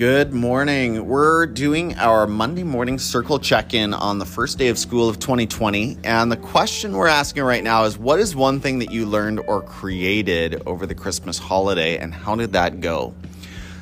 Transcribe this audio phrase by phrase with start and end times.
[0.00, 1.08] Good morning.
[1.08, 5.18] We're doing our Monday morning circle check in on the first day of school of
[5.18, 5.98] 2020.
[6.04, 9.40] And the question we're asking right now is what is one thing that you learned
[9.40, 13.12] or created over the Christmas holiday, and how did that go?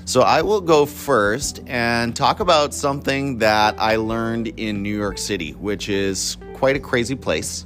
[0.06, 5.18] So, I will go first and talk about something that I learned in New York
[5.18, 7.64] City, which is quite a crazy place.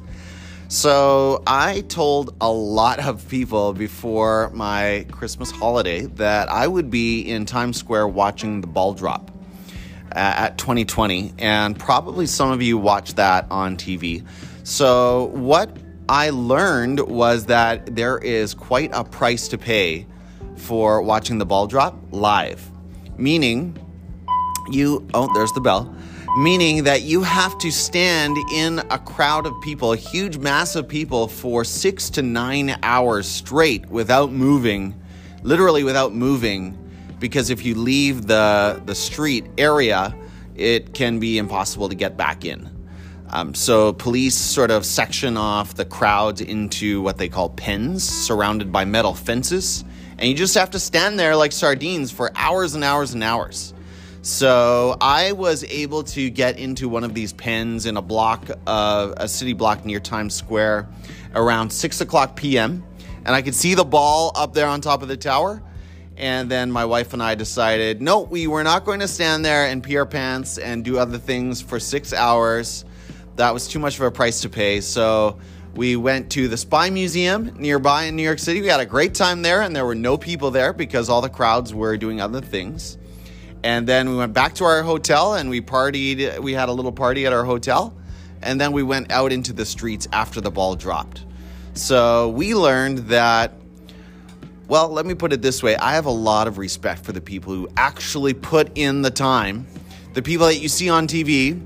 [0.73, 7.21] So, I told a lot of people before my Christmas holiday that I would be
[7.21, 9.31] in Times Square watching the ball drop
[10.13, 14.27] uh, at 2020, and probably some of you watched that on TV.
[14.65, 15.77] So, what
[16.09, 20.07] I learned was that there is quite a price to pay
[20.57, 22.67] for watching the ball drop live,
[23.19, 23.77] meaning
[24.71, 25.95] you, oh, there's the bell
[26.37, 30.89] meaning that you have to stand in a crowd of people, a huge mass of
[30.89, 34.99] people, for six to nine hours straight without moving,
[35.43, 36.79] literally without moving,
[37.19, 40.15] because if you leave the, the street area,
[40.55, 42.71] it can be impossible to get back in.
[43.29, 48.73] Um, so, police sort of section off the crowds into what they call pens surrounded
[48.73, 49.85] by metal fences,
[50.19, 53.75] and you just have to stand there like sardines for hours and hours and hours.
[54.25, 59.15] So I was able to get into one of these pens in a block of
[59.17, 60.89] a city block near Times Square
[61.35, 62.85] around six o'clock p.m.
[63.25, 65.61] And I could see the ball up there on top of the tower.
[66.17, 69.67] And then my wife and I decided, no, we were not going to stand there
[69.67, 72.85] and pee our pants and do other things for six hours.
[73.37, 74.83] That was too much of a price to pay.
[74.83, 75.41] So
[75.75, 78.61] we went to the Spy Museum nearby in New York City.
[78.61, 81.31] We had a great time there, and there were no people there because all the
[81.31, 82.99] crowds were doing other things.
[83.65, 86.39] And then we went back to our hotel and we partied.
[86.41, 87.95] We had a little party at our hotel.
[88.43, 91.25] And then we went out into the streets after the ball dropped.
[91.75, 93.53] So we learned that,
[94.67, 97.21] well, let me put it this way I have a lot of respect for the
[97.21, 99.67] people who actually put in the time,
[100.15, 101.65] the people that you see on TV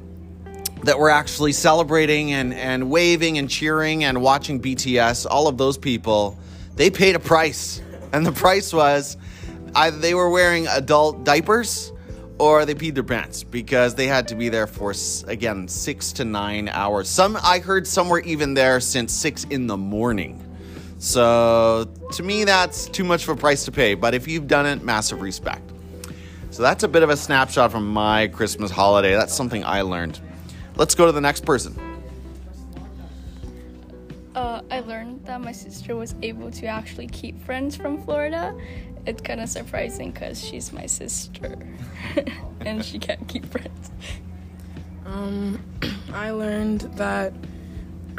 [0.83, 5.79] that were actually celebrating and, and waving and cheering and watching BTS, all of those
[5.79, 6.39] people,
[6.77, 7.81] they paid a price.
[8.13, 9.17] And the price was
[9.75, 11.93] either they were wearing adult diapers
[12.39, 14.95] or they peed their pants because they had to be there for
[15.27, 17.09] again six to nine hours.
[17.09, 20.43] Some I heard some were even there since six in the morning.
[20.99, 23.95] So to me, that's too much of a price to pay.
[23.95, 25.71] But if you've done it, massive respect.
[26.51, 29.15] So that's a bit of a snapshot from my Christmas holiday.
[29.15, 30.21] That's something I learned.
[30.77, 31.79] Let's go to the next person.
[34.35, 38.55] Uh, I learned that my sister was able to actually keep friends from Florida.
[39.07, 41.57] It's kind of surprising because she's my sister
[42.61, 43.91] and she can't keep friends.
[45.07, 45.63] Um,
[46.13, 47.33] I learned that,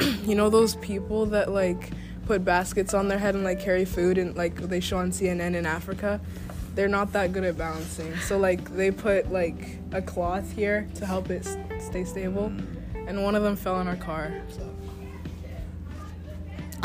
[0.24, 1.90] you know, those people that like
[2.26, 5.54] put baskets on their head and like carry food and like they show on CNN
[5.54, 6.20] in Africa,
[6.74, 8.16] they're not that good at balancing.
[8.18, 11.44] So like they put like a cloth here to help it
[11.80, 12.52] stay stable,
[12.94, 14.32] and one of them fell in our car.
[14.48, 14.74] So.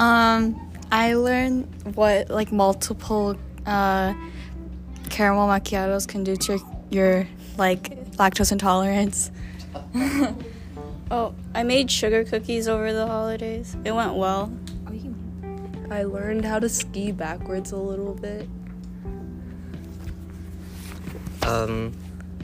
[0.01, 4.13] Um, I learned what like multiple uh,
[5.09, 9.31] caramel macchiatos can do to your, your like lactose intolerance.
[11.11, 13.75] oh, I made sugar cookies over the holidays.
[13.83, 14.51] It went well.
[15.91, 18.49] I learned how to ski backwards a little bit.
[21.43, 21.93] Um,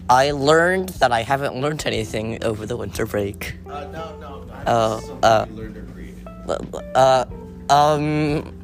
[0.09, 3.58] I learned that I haven't learned anything over the winter break.
[3.66, 4.53] Uh, no, no, no.
[4.53, 6.28] Uh, uh, learned or created.
[6.96, 7.25] Uh,
[7.69, 8.59] um,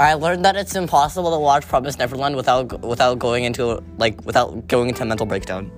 [0.00, 4.68] I learned that it's impossible to watch Promise Neverland without without going into like without
[4.68, 5.72] going into a mental breakdown.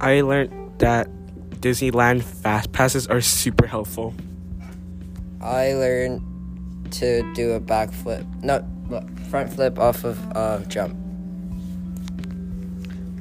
[0.00, 1.08] I learned that
[1.60, 4.14] Disneyland fast passes are super helpful.
[5.40, 6.22] I learned
[6.92, 8.64] to do a backflip, no,
[9.28, 10.96] front flip off of a uh, jump.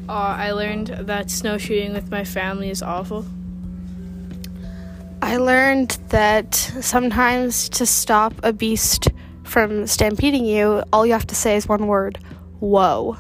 [0.07, 3.25] Uh, I learned that snowshoeing with my family is awful.
[5.22, 9.09] I learned that sometimes to stop a beast
[9.47, 12.20] from stampeding you, all you have to say is one word
[12.59, 13.17] whoa.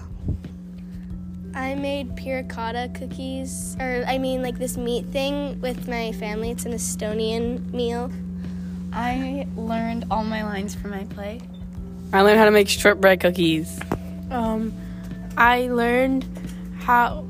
[1.53, 6.51] I made piracotta cookies, or I mean, like this meat thing with my family.
[6.51, 8.11] It's an Estonian meal.
[8.93, 11.41] I learned all my lines for my play.
[12.13, 13.79] I learned how to make shortbread cookies.
[14.29, 14.73] Um,
[15.35, 16.25] I learned
[16.79, 17.25] how.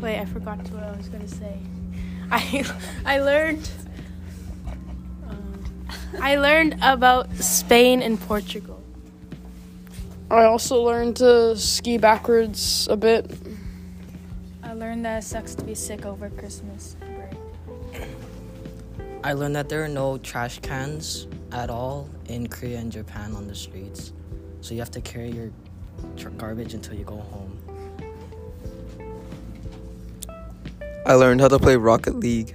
[0.00, 1.58] Wait, I forgot what I was gonna say.
[2.30, 2.64] I
[3.04, 3.70] I learned
[6.20, 8.82] I learned about Spain and Portugal.
[10.30, 13.30] I also learned to ski backwards a bit.
[14.62, 18.08] I learned that it sucks to be sick over Christmas break.
[19.24, 23.46] I learned that there are no trash cans at all in Korea and Japan on
[23.46, 24.12] the streets.
[24.60, 25.50] So you have to carry your
[26.36, 27.58] garbage until you go home.
[31.06, 32.54] I learned how to play Rocket League.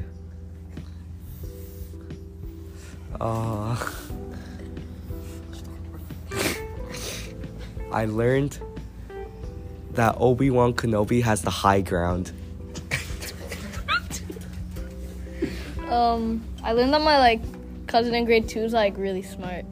[3.19, 3.91] Uh,
[7.91, 8.59] I learned
[9.91, 12.31] that Obi Wan Kenobi has the high ground.
[15.93, 17.39] Um, I learned that my like
[17.85, 19.63] cousin in grade two is like really smart.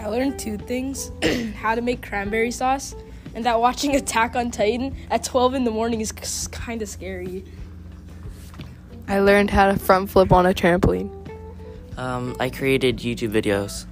[0.00, 1.12] I learned two things
[1.54, 2.96] how to make cranberry sauce,
[3.36, 6.10] and that watching Attack on Titan at 12 in the morning is
[6.50, 7.44] kind of scary.
[9.06, 11.21] I learned how to front flip on a trampoline.
[11.96, 13.86] Um, I created YouTube videos.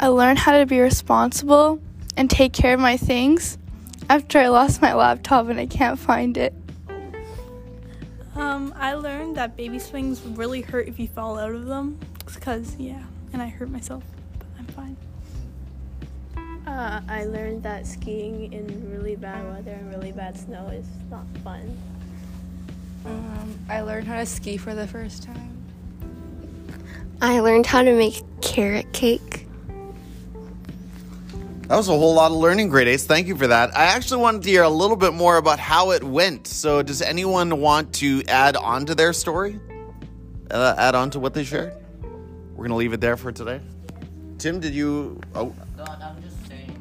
[0.00, 1.80] I learned how to be responsible
[2.16, 3.58] and take care of my things
[4.10, 6.54] after I lost my laptop and I can't find it.
[8.36, 11.98] Um, I learned that baby swings really hurt if you fall out of them.
[12.32, 14.04] Because, yeah, and I hurt myself,
[14.38, 14.96] but I'm fine.
[16.66, 21.24] Uh, I learned that skiing in really bad weather and really bad snow is not
[21.42, 21.76] fun.
[23.04, 25.57] Um, I learned how to ski for the first time.
[27.20, 29.46] I learned how to make carrot cake.
[31.68, 33.04] That was a whole lot of learning, grade eights.
[33.04, 33.76] Thank you for that.
[33.76, 36.46] I actually wanted to hear a little bit more about how it went.
[36.46, 39.60] So, does anyone want to add on to their story?
[40.50, 41.74] Uh, add on to what they shared?
[42.52, 43.60] We're going to leave it there for today.
[44.38, 45.20] Tim, did you.
[45.34, 45.52] Oh.
[45.76, 46.74] No, I'm just saying.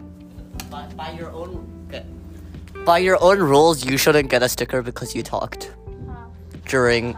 [0.69, 1.73] By, by your own.
[2.85, 5.73] By your own rules, you shouldn't get a sticker because you talked
[6.67, 7.17] during.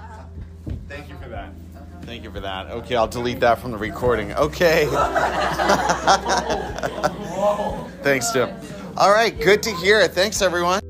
[0.88, 1.52] Thank you for that.
[2.10, 2.72] Thank you for that.
[2.72, 4.34] Okay, I'll delete that from the recording.
[4.34, 4.88] Okay.
[8.02, 8.50] Thanks, Tim.
[8.98, 10.00] All right, good to hear.
[10.00, 10.14] It.
[10.14, 10.89] Thanks, everyone.